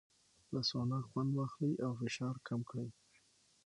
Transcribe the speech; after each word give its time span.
له 0.53 0.61
سونا 0.69 0.99
خوند 1.09 1.31
واخلئ 1.37 1.73
او 1.85 1.91
فشار 1.99 2.35
کم 2.47 2.59
کړئ. 2.69 2.87